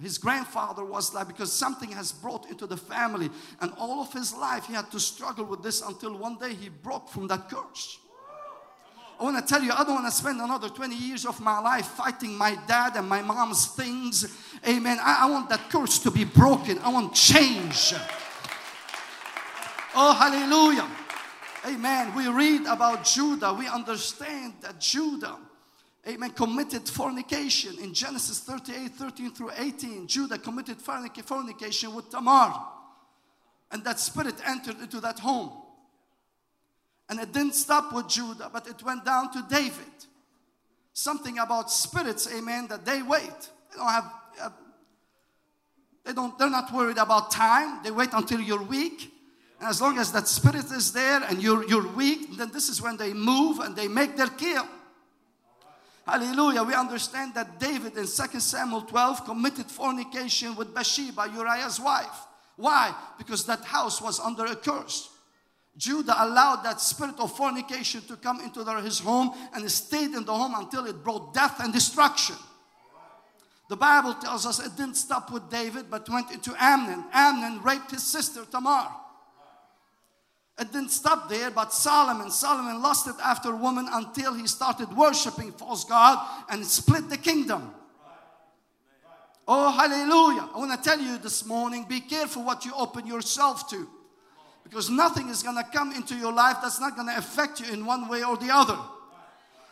[0.00, 3.28] his grandfather was like because something has brought into the family
[3.60, 6.70] and all of his life he had to struggle with this until one day he
[6.70, 7.98] broke from that curse
[9.20, 11.60] I want to tell you, I don't want to spend another 20 years of my
[11.60, 14.24] life fighting my dad and my mom's things.
[14.66, 14.96] Amen.
[14.98, 16.78] I, I want that curse to be broken.
[16.78, 17.92] I want change.
[19.94, 20.88] Oh, hallelujah.
[21.66, 22.14] Amen.
[22.16, 23.52] We read about Judah.
[23.52, 25.36] We understand that Judah,
[26.08, 30.06] amen, committed fornication in Genesis 38 13 through 18.
[30.06, 32.54] Judah committed fornication with Tamar.
[33.70, 35.50] And that spirit entered into that home.
[37.10, 39.84] And it didn't stop with Judah, but it went down to David.
[40.92, 43.50] Something about spirits, amen, that they wait.
[43.70, 44.50] They don't have, uh,
[46.04, 47.82] they don't, they're not worried about time.
[47.82, 49.12] They wait until you're weak.
[49.58, 52.80] And as long as that spirit is there and you're, you're weak, then this is
[52.80, 54.66] when they move and they make their kill.
[56.06, 56.62] Hallelujah.
[56.62, 62.26] We understand that David in 2 Samuel 12 committed fornication with Bathsheba, Uriah's wife.
[62.56, 62.94] Why?
[63.18, 65.09] Because that house was under a curse.
[65.76, 70.24] Judah allowed that spirit of fornication to come into their, his home and stayed in
[70.24, 72.36] the home until it brought death and destruction.
[73.68, 77.04] The Bible tells us it didn't stop with David but went into Amnon.
[77.12, 78.88] Amnon raped his sister Tamar.
[80.58, 85.84] It didn't stop there, but Solomon, Solomon lusted after woman until he started worshiping false
[85.84, 86.18] God
[86.50, 87.72] and split the kingdom.
[89.48, 90.48] Oh, hallelujah.
[90.54, 93.88] I want to tell you this morning be careful what you open yourself to.
[94.64, 97.72] Because nothing is going to come into your life that's not going to affect you
[97.72, 98.78] in one way or the other.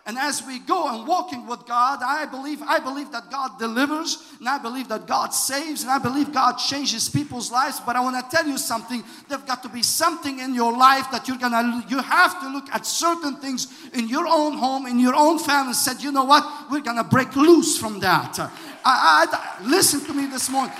[0.08, 4.16] And as we go and walking with God, I believe I believe that God delivers,
[4.38, 7.78] and I believe that God saves, and I believe God changes people's lives.
[7.78, 11.10] But I want to tell you something: there's got to be something in your life
[11.10, 14.98] that you're gonna you have to look at certain things in your own home, in
[14.98, 18.38] your own family, and said, you know what, we're gonna break loose from that.
[18.38, 20.74] I, I, listen to me this morning.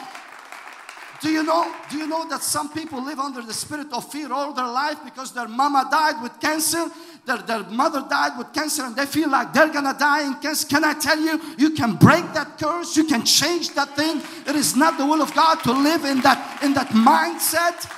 [1.21, 1.75] Do you know?
[1.91, 4.99] Do you know that some people live under the spirit of fear all their life
[5.05, 6.87] because their mama died with cancer,
[7.27, 10.69] their, their mother died with cancer, and they feel like they're gonna die in cancer?
[10.69, 14.23] Can I tell you, you can break that curse, you can change that thing.
[14.47, 17.93] It is not the will of God to live in that in that mindset.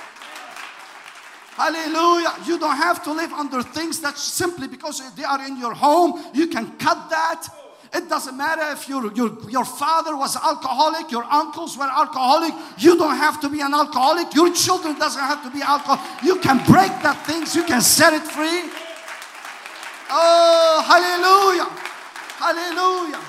[1.56, 2.34] Hallelujah.
[2.46, 6.24] You don't have to live under things that simply because they are in your home,
[6.32, 7.46] you can cut that.
[7.92, 12.54] It doesn't matter if your, your, your father was alcoholic, your uncles were alcoholic.
[12.78, 14.32] You don't have to be an alcoholic.
[14.32, 16.22] Your children doesn't have to be alcoholic.
[16.22, 17.56] You can break that things.
[17.56, 18.70] You can set it free.
[20.08, 21.68] Oh, hallelujah.
[22.38, 23.20] Hallelujah.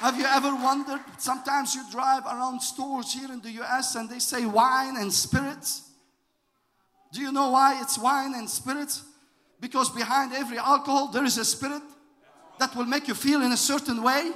[0.00, 1.00] Have you ever wondered?
[1.18, 5.90] Sometimes you drive around stores here in the US and they say wine and spirits.
[7.12, 9.02] Do you know why it's wine and spirits?
[9.58, 11.82] Because behind every alcohol there is a spirit
[12.58, 14.30] that will make you feel in a certain way.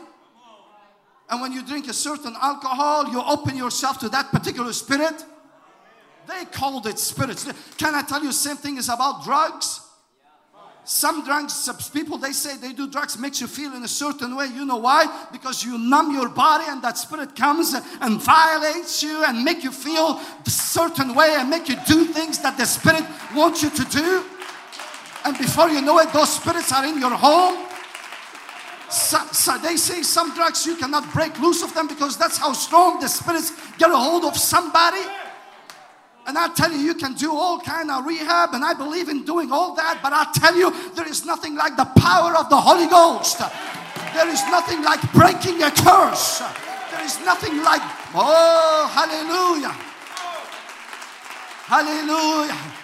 [1.28, 5.24] And when you drink a certain alcohol, you open yourself to that particular spirit.
[6.26, 7.44] They called it spirits.
[7.76, 9.80] Can I tell you, same thing is about drugs?
[10.90, 14.46] some drugs, people they say they do drugs makes you feel in a certain way.
[14.46, 15.26] You know why?
[15.30, 19.70] Because you numb your body and that spirit comes and violates you and make you
[19.70, 23.04] feel a certain way and make you do things that the spirit
[23.36, 24.24] wants you to do.
[25.24, 27.69] And before you know it, those spirits are in your home.
[28.90, 32.52] So, so, they say some drugs you cannot break loose of them because that's how
[32.52, 35.02] strong the spirits get a hold of somebody.
[36.26, 39.24] And I tell you, you can do all kind of rehab, and I believe in
[39.24, 40.00] doing all that.
[40.02, 43.38] But I tell you, there is nothing like the power of the Holy Ghost.
[44.14, 46.42] There is nothing like breaking a curse.
[46.90, 47.82] There is nothing like,
[48.14, 49.74] oh, hallelujah.
[51.70, 52.79] Hallelujah.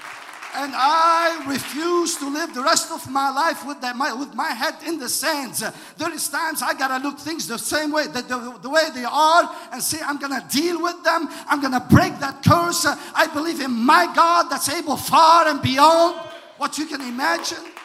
[0.59, 4.49] And I refuse to live the rest of my life with, that, my, with my
[4.49, 5.63] head in the sands.
[5.99, 9.05] There is times I gotta look things the same way, the, the, the way they
[9.05, 11.29] are, and say, I'm gonna deal with them.
[11.47, 12.87] I'm gonna break that curse.
[12.87, 16.17] I believe in my God that's able far and beyond
[16.57, 17.76] what you can imagine.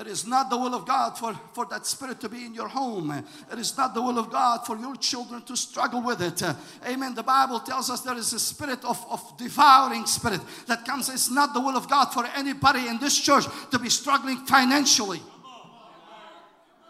[0.00, 2.68] It is not the will of God for, for that spirit to be in your
[2.68, 3.10] home.
[3.52, 6.42] It is not the will of God for your children to struggle with it.
[6.88, 7.14] Amen.
[7.14, 11.10] The Bible tells us there is a spirit of, of devouring spirit that comes.
[11.10, 15.20] It's not the will of God for anybody in this church to be struggling financially.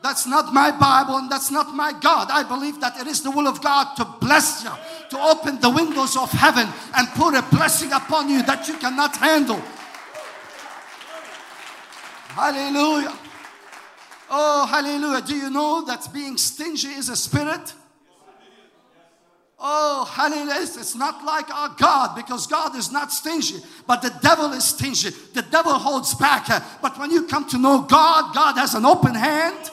[0.05, 2.29] That's not my Bible and that's not my God.
[2.31, 4.71] I believe that it is the will of God to bless you,
[5.11, 9.17] to open the windows of heaven and put a blessing upon you that you cannot
[9.17, 9.61] handle.
[12.35, 13.19] Hallelujah.
[14.31, 15.23] Oh, hallelujah.
[15.23, 17.75] Do you know that being stingy is a spirit?
[19.59, 20.63] Oh, hallelujah.
[20.63, 25.11] It's not like our God because God is not stingy, but the devil is stingy.
[25.35, 26.47] The devil holds back.
[26.81, 29.71] But when you come to know God, God has an open hand.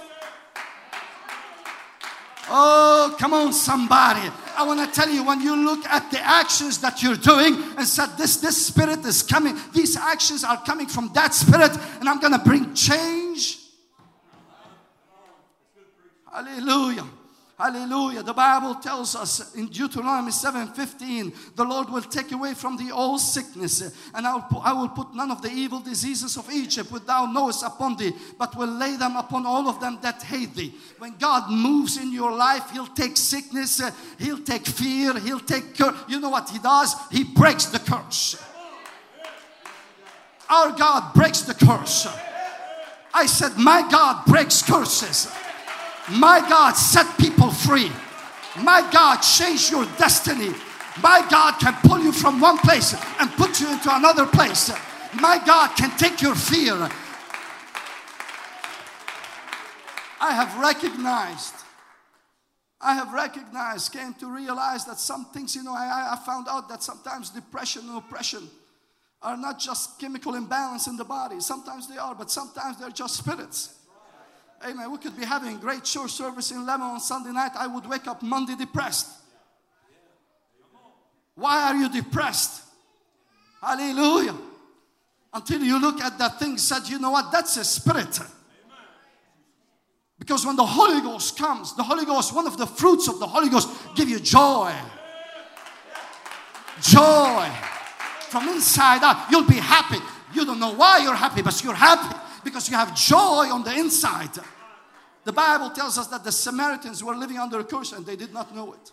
[2.50, 4.30] Oh, come on, somebody.
[4.58, 7.88] I want to tell you when you look at the actions that you're doing and
[7.88, 12.20] said, This, this spirit is coming, these actions are coming from that spirit, and I'm
[12.20, 13.60] going to bring change.
[16.32, 17.06] Hallelujah.
[17.58, 18.22] Hallelujah.
[18.22, 23.17] The Bible tells us in Deuteronomy 7:15, the Lord will take away from thee all
[23.17, 23.82] sickness,
[24.13, 27.26] and I will, I will put none of the evil diseases of Egypt which thou
[27.26, 30.76] knowest upon thee, but will lay them upon all of them that hate thee.
[31.00, 33.82] When God moves in your life, He'll take sickness,
[34.20, 35.98] He'll take fear, He'll take curse.
[36.08, 36.96] You know what He does?
[37.10, 38.36] He breaks the curse.
[40.48, 42.08] Our God breaks the curse.
[43.15, 45.28] I said, My God breaks curses.
[46.12, 47.91] My God set people free.
[48.63, 50.54] My God change your destiny.
[51.02, 54.72] My God can pull you from one place and put you into another place.
[55.22, 56.89] My God can take your fear.
[60.20, 61.54] I have recognized,
[62.82, 66.67] I have recognized, came to realize that some things, you know, I, I found out
[66.70, 68.50] that sometimes depression and oppression
[69.22, 71.39] are not just chemical imbalance in the body.
[71.39, 73.77] Sometimes they are, but sometimes they're just spirits.
[74.65, 74.91] Amen.
[74.91, 77.52] We could be having great church service in Lebanon on Sunday night.
[77.56, 79.08] I would wake up Monday depressed.
[81.36, 82.63] Why are you depressed?
[83.62, 84.36] Hallelujah.
[85.34, 87.32] Until you look at that thing, said, you know what?
[87.32, 88.20] That's a spirit.
[90.17, 93.28] Because when the Holy Ghost comes, the Holy Ghost, one of the fruits of the
[93.28, 94.74] Holy Ghost, give you joy.
[96.82, 97.48] Joy.
[98.30, 100.04] From inside out, you'll be happy.
[100.34, 103.73] You don't know why you're happy, but you're happy because you have joy on the
[103.76, 104.32] inside.
[105.23, 108.34] The Bible tells us that the Samaritans were living under a curse and they did
[108.34, 108.91] not know it.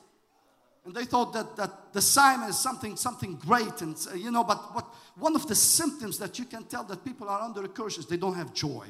[0.84, 3.80] And they thought that, that the sign is something, something great.
[3.80, 7.04] And, uh, you know, but what, one of the symptoms that you can tell that
[7.04, 8.86] people are under a curse is they don't have joy.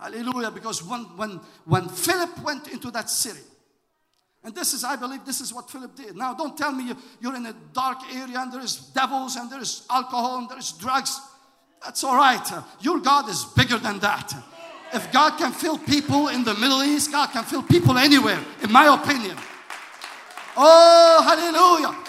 [0.00, 0.50] Hallelujah.
[0.50, 3.40] Because when, when, when Philip went into that city,
[4.44, 6.16] and this is, I believe, this is what Philip did.
[6.16, 9.60] Now, don't tell me you're in a dark area and there is devils and there
[9.60, 11.20] is alcohol and there is drugs.
[11.84, 12.46] That's all right.
[12.80, 14.34] Your God is bigger than that.
[14.92, 18.72] If God can fill people in the Middle East, God can fill people anywhere, in
[18.72, 19.36] my opinion.
[20.56, 22.04] Oh, hallelujah.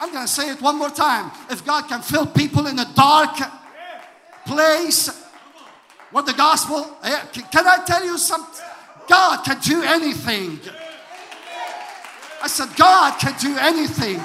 [0.00, 1.30] I'm going to say it one more time.
[1.50, 3.36] If God can fill people in a dark
[4.44, 5.20] place
[6.10, 8.64] what the gospel, eh, can I tell you something?
[9.08, 10.58] God can do anything.
[12.42, 14.18] I said, God can do anything.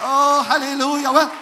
[0.00, 1.10] Oh, hallelujah.
[1.10, 1.32] Well,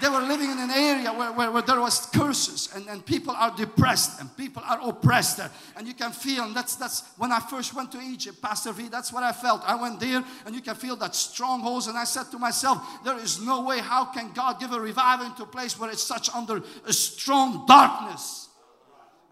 [0.00, 3.34] they were living in an area where, where, where, there was curses and, and people
[3.34, 5.40] are depressed and people are oppressed.
[5.76, 8.88] And you can feel and that's that's when i first went to egypt pastor v
[8.88, 9.62] that's what i felt.
[9.64, 13.18] I went there and you can feel that strongholds and i said to myself there
[13.18, 13.78] is no way.
[13.78, 17.64] How can god give a revival into a place where it's such under a strong
[17.66, 18.45] darkness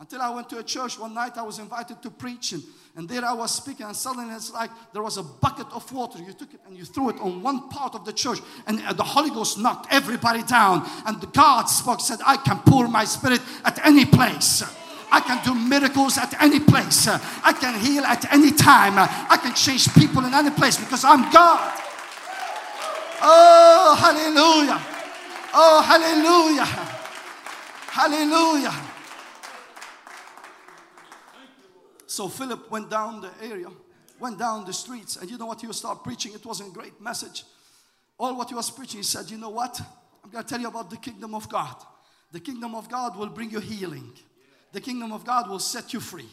[0.05, 2.63] Until I went to a church one night, I was invited to preach, and,
[2.95, 6.19] and there I was speaking, and suddenly it's like there was a bucket of water.
[6.19, 9.03] You took it and you threw it on one part of the church, and the
[9.03, 10.87] Holy Ghost knocked everybody down.
[11.07, 14.63] And God spoke, said, I can pour my spirit at any place.
[15.11, 17.09] I can do miracles at any place.
[17.09, 18.99] I can heal at any time.
[18.99, 21.81] I can change people in any place because I'm God.
[23.23, 24.83] Oh, hallelujah.
[25.55, 26.67] Oh, hallelujah.
[27.89, 28.84] Hallelujah.
[32.15, 33.67] So Philip went down the area,
[34.21, 36.33] went down the streets, and you know what he was start preaching?
[36.33, 37.43] It wasn't a great message.
[38.17, 39.81] All what he was preaching, he said, You know what?
[40.23, 41.75] I'm going to tell you about the kingdom of God.
[42.31, 44.13] The kingdom of God will bring you healing.
[44.71, 46.29] The kingdom of God will set you free.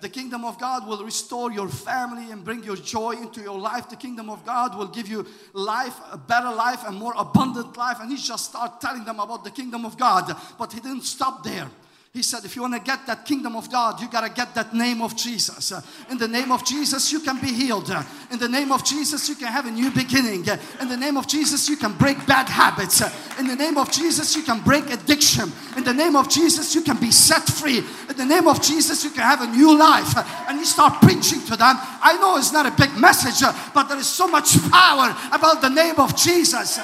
[0.00, 3.90] The kingdom of God will restore your family and bring your joy into your life.
[3.90, 7.98] The kingdom of God will give you life, a better life, and more abundant life.
[8.00, 10.34] And he just started telling them about the kingdom of God.
[10.58, 11.68] But he didn't stop there.
[12.14, 14.54] He said, if you want to get that kingdom of God, you got to get
[14.54, 15.72] that name of Jesus.
[16.10, 17.90] In the name of Jesus, you can be healed.
[18.30, 20.44] In the name of Jesus, you can have a new beginning.
[20.78, 23.00] In the name of Jesus, you can break bad habits.
[23.38, 25.50] In the name of Jesus, you can break addiction.
[25.74, 27.78] In the name of Jesus, you can be set free.
[27.78, 30.12] In the name of Jesus, you can have a new life.
[30.50, 31.76] And you start preaching to them.
[31.80, 33.40] I know it's not a big message,
[33.72, 36.78] but there is so much power about the name of Jesus.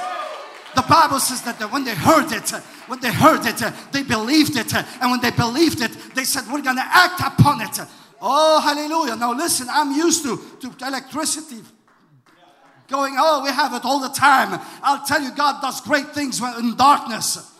[0.78, 2.50] The Bible says that when they heard it,
[2.86, 3.58] when they heard it,
[3.90, 4.72] they believed it.
[5.02, 7.80] And when they believed it, they said, We're going to act upon it.
[8.22, 9.16] Oh, hallelujah.
[9.16, 11.62] Now, listen, I'm used to, to electricity
[12.86, 14.54] going, Oh, we have it all the time.
[14.80, 17.52] I'll tell you, God does great things in darkness.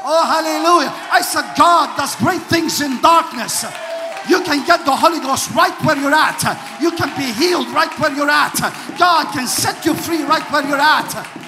[0.00, 0.88] Oh, hallelujah.
[1.12, 3.66] I said, God does great things in darkness.
[4.26, 6.40] You can get the Holy Ghost right where you're at.
[6.80, 8.56] You can be healed right where you're at.
[8.98, 11.43] God can set you free right where you're at.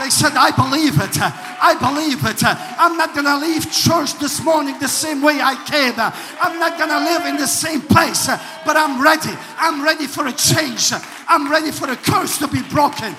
[0.00, 1.16] They said, I believe it.
[1.20, 2.42] I believe it.
[2.44, 5.94] I'm not going to leave church this morning the same way I came.
[5.96, 8.26] I'm not going to live in the same place,
[8.66, 9.30] but I'm ready.
[9.56, 10.92] I'm ready for a change.
[11.28, 13.14] I'm ready for a curse to be broken.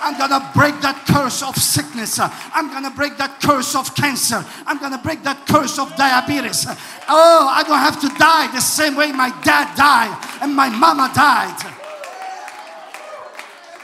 [0.00, 2.20] I'm going to break that curse of sickness.
[2.20, 4.44] I'm going to break that curse of cancer.
[4.64, 6.66] I'm going to break that curse of diabetes.
[7.08, 11.10] Oh, I don't have to die the same way my dad died and my mama
[11.12, 11.74] died.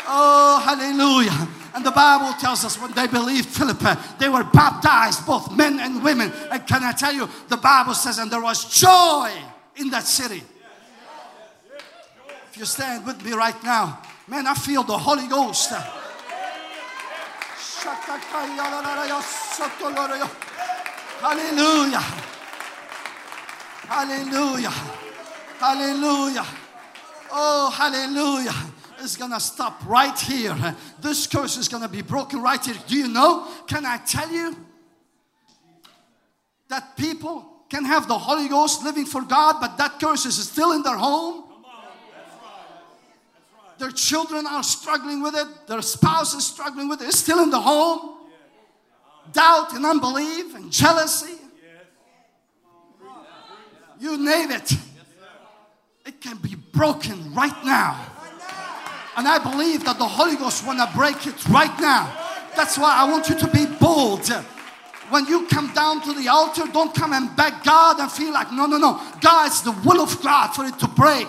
[0.07, 1.49] Oh, hallelujah.
[1.75, 5.81] And the Bible tells us when they believed Philip, uh, they were baptized, both men
[5.81, 6.33] and women.
[6.51, 9.33] And can I tell you, the Bible says, and there was joy
[9.77, 10.45] in that city.
[12.53, 15.73] If you stand with me right now, man, I feel the Holy Ghost.
[21.21, 22.05] Hallelujah.
[23.89, 24.71] Hallelujah.
[25.59, 26.47] Hallelujah.
[27.33, 28.74] Oh, hallelujah
[29.05, 30.57] is going to stop right here.
[31.01, 32.75] This curse is going to be broken right here.
[32.87, 33.47] Do you know?
[33.69, 34.57] Can I tell you
[36.69, 40.73] that people can have the Holy Ghost living for God, but that curse is still
[40.73, 41.45] in their home?
[43.79, 47.51] Their children are struggling with it, their spouse is struggling with it, it's still in
[47.51, 48.19] the home.
[49.33, 51.35] Doubt and unbelief and jealousy.
[53.99, 54.73] You name it.
[56.07, 58.14] It can be broken right now.
[59.17, 62.13] And I believe that the Holy Ghost want to break it right now.
[62.57, 64.29] That's why I want you to be bold.
[65.11, 68.51] When you come down to the altar, don't come and beg God and feel like,
[68.53, 69.01] no, no, no.
[69.21, 71.29] God, it's the will of God for it to break.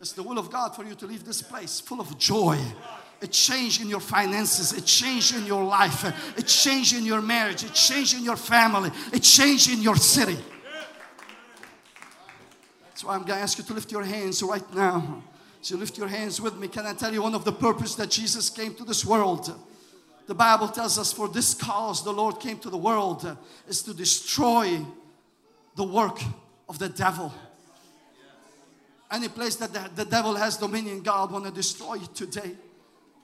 [0.00, 2.58] It's the will of God for you to leave this place full of joy.
[3.20, 6.04] A change in your finances, a change in your life,
[6.38, 10.38] a change in your marriage, a change in your family, a change in your city.
[12.94, 15.22] So I'm going to ask you to lift your hands right now.
[15.60, 16.68] So lift your hands with me.
[16.68, 19.52] Can I tell you one of the purpose that Jesus came to this world?
[20.26, 23.36] The Bible tells us for this cause the Lord came to the world
[23.66, 24.78] is to destroy
[25.74, 26.20] the work
[26.68, 27.32] of the devil.
[29.10, 32.52] Any place that the, the devil has dominion, God want to destroy it today.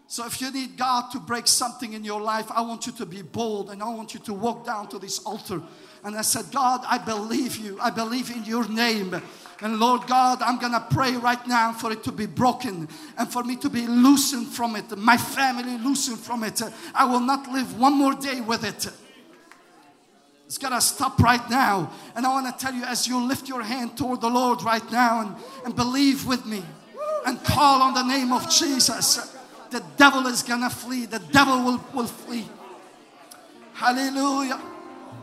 [0.07, 3.07] So if you need God to break something in your life, I want you to
[3.07, 5.63] be bold and I want you to walk down to this altar.
[6.05, 7.79] And I said, God, I believe you.
[7.81, 9.21] I believe in your name.
[9.61, 13.45] And Lord God, I'm to pray right now for it to be broken and for
[13.45, 16.61] me to be loosened from it, my family loosened from it.
[16.95, 18.89] I will not live one more day with it.
[20.47, 21.91] It's to stop right now.
[22.15, 24.89] And I want to tell you as you lift your hand toward the Lord right
[24.93, 26.63] now and, and believe with me
[27.27, 29.37] and call on the name of Jesus,
[29.71, 31.07] the devil is to flee.
[31.07, 32.49] The devil will, will flee.
[33.73, 34.61] Hallelujah.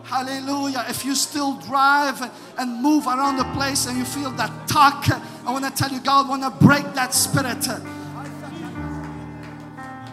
[0.03, 0.85] Hallelujah.
[0.89, 2.21] If you still drive
[2.57, 5.09] and move around the place and you feel that talk,
[5.45, 7.61] I want to tell you, God want to break that spirit.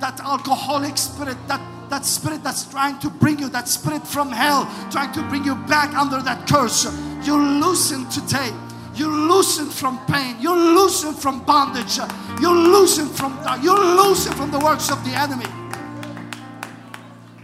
[0.01, 1.61] That alcoholic spirit, that
[1.91, 5.55] that spirit that's trying to bring you, that spirit from hell, trying to bring you
[5.55, 6.84] back under that curse,
[7.26, 8.53] you're loosened today.
[8.95, 10.36] You're loosened from pain.
[10.41, 11.99] You're loosened from bondage.
[12.41, 15.47] You're loosened from you're loosened from the works of the enemy.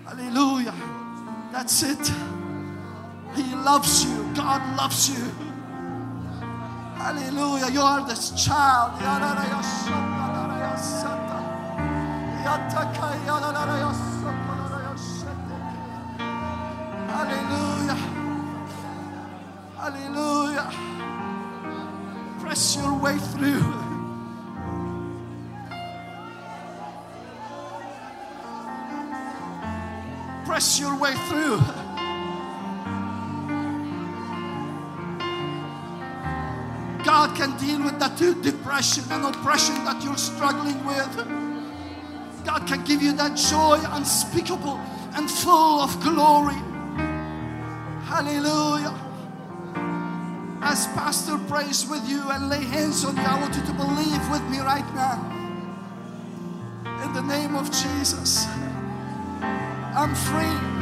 [0.05, 0.75] Hallelujah.
[1.53, 2.34] That's it.
[3.37, 4.33] He loves you.
[4.35, 5.25] God loves you.
[6.97, 7.71] Hallelujah.
[7.71, 8.93] You are this child.
[17.15, 17.99] Hallelujah.
[19.77, 20.71] Hallelujah.
[22.41, 23.63] Press your way through.
[30.47, 31.84] Press your way through.
[37.35, 41.17] Can deal with that depression and oppression that you're struggling with.
[42.45, 44.79] God can give you that joy unspeakable
[45.15, 46.55] and full of glory.
[48.05, 48.95] Hallelujah.
[50.63, 54.31] As Pastor prays with you and lay hands on you, I want you to believe
[54.31, 55.19] with me right now.
[57.05, 58.47] In the name of Jesus,
[59.43, 60.74] I'm free.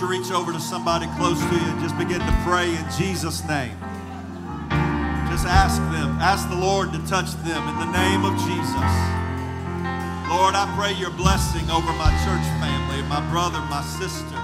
[0.00, 3.42] You reach over to somebody close to you and just begin to pray in Jesus'
[3.48, 3.74] name?
[5.26, 8.88] Just ask them, ask the Lord to touch them in the name of Jesus.
[10.30, 14.38] Lord, I pray your blessing over my church family, my brother, my sister.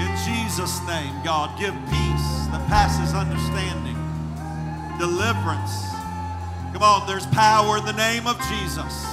[0.00, 3.98] In Jesus' name, God, give peace that passes understanding,
[4.96, 5.84] deliverance.
[6.72, 9.04] Come on, there's power in the name of Jesus.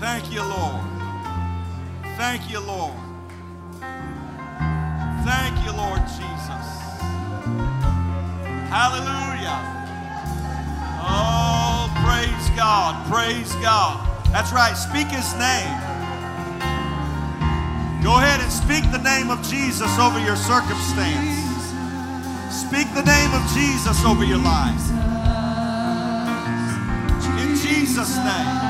[0.00, 0.93] Thank you, Lord.
[2.26, 2.94] Thank you, Lord.
[5.28, 6.66] Thank you, Lord Jesus.
[8.72, 9.60] Hallelujah.
[11.04, 12.96] Oh, praise God.
[13.12, 14.08] Praise God.
[14.32, 14.72] That's right.
[14.74, 15.68] Speak his name.
[18.02, 21.44] Go ahead and speak the name of Jesus over your circumstance.
[22.50, 24.90] Speak the name of Jesus over your life.
[27.38, 28.63] In Jesus' name.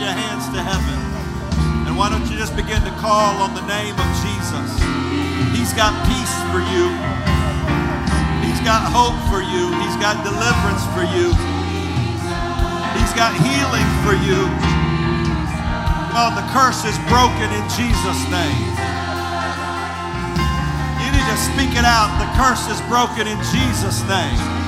[0.00, 0.98] Your hands to heaven?
[1.84, 4.68] And why don't you just begin to call on the name of Jesus?
[5.52, 6.88] He's got peace for you.
[8.40, 9.68] He's got hope for you.
[9.84, 11.36] He's got deliverance for you.
[12.96, 14.48] He's got healing for you.
[16.10, 18.72] Come on, the curse is broken in Jesus' name.
[21.04, 22.08] You need to speak it out.
[22.16, 24.59] The curse is broken in Jesus' name.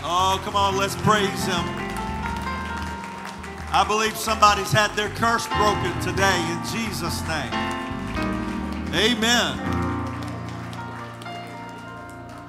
[0.00, 1.64] Oh, come on, let's praise Him.
[3.70, 7.52] I believe somebody's had their curse broken today in Jesus' name.
[8.94, 9.58] Amen.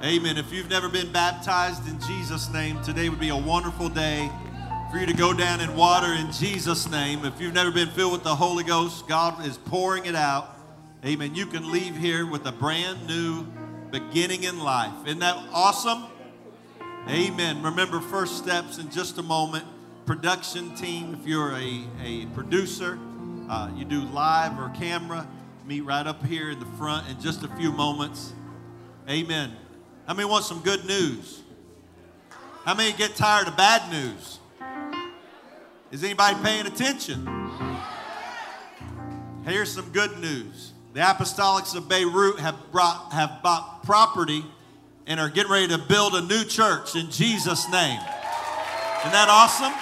[0.02, 0.38] Amen.
[0.38, 4.30] If you've never been baptized in Jesus' name, today would be a wonderful day
[4.90, 7.24] for you to go down in water in Jesus' name.
[7.24, 10.56] If you've never been filled with the Holy Ghost, God is pouring it out.
[11.04, 11.34] Amen.
[11.34, 13.44] You can leave here with a brand new
[13.90, 14.92] beginning in life.
[15.04, 16.04] Isn't that awesome?
[17.08, 17.62] Amen.
[17.62, 19.64] Remember first steps in just a moment.
[20.06, 22.98] Production team, if you're a, a producer,
[23.48, 25.26] uh, you do live or camera,
[25.64, 28.32] meet right up here in the front in just a few moments.
[29.08, 29.56] Amen.
[30.06, 31.42] How many want some good news?
[32.64, 34.38] How many get tired of bad news?
[35.90, 37.26] Is anybody paying attention?
[39.44, 40.72] Here's some good news.
[40.92, 44.44] The apostolics of Beirut have brought have bought property
[45.10, 47.98] and are getting ready to build a new church in Jesus' name.
[49.00, 49.72] Isn't that awesome?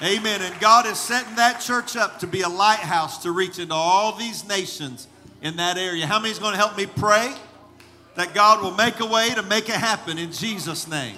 [0.00, 0.40] Amen.
[0.40, 4.12] And God is setting that church up to be a lighthouse to reach into all
[4.12, 5.08] these nations
[5.42, 6.06] in that area.
[6.06, 7.34] How many is going to help me pray
[8.14, 11.16] that God will make a way to make it happen in Jesus' name?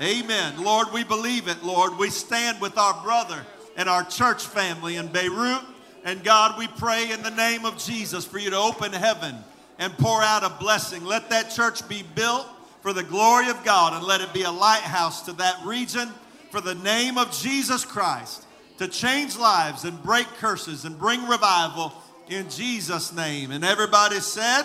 [0.00, 0.62] Amen.
[0.62, 1.98] Lord, we believe it, Lord.
[1.98, 3.44] We stand with our brother
[3.76, 5.62] and our church family in Beirut.
[6.04, 9.34] And God, we pray in the name of Jesus for you to open heaven
[9.78, 11.04] and pour out a blessing.
[11.04, 12.46] Let that church be built
[12.80, 16.08] for the glory of God and let it be a lighthouse to that region
[16.50, 18.46] for the name of Jesus Christ
[18.78, 21.92] to change lives and break curses and bring revival
[22.28, 23.50] in Jesus' name.
[23.50, 24.64] And everybody said,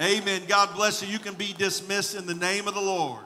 [0.00, 0.22] Amen.
[0.22, 0.42] Amen.
[0.48, 1.08] God bless you.
[1.08, 3.24] You can be dismissed in the name of the Lord.